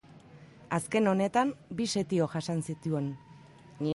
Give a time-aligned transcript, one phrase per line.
[0.77, 1.51] Azken honetan
[1.81, 3.15] bi setio jasan zituen.